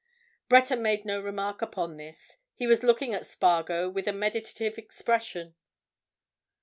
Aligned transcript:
Breton 0.49 0.81
made 0.81 1.05
no 1.05 1.21
remark 1.21 1.61
upon 1.61 1.97
this. 1.97 2.39
He 2.55 2.65
was 2.65 2.81
looking 2.81 3.13
at 3.13 3.27
Spargo 3.27 3.87
with 3.87 4.07
a 4.07 4.11
meditative 4.13 4.79
expression. 4.79 5.53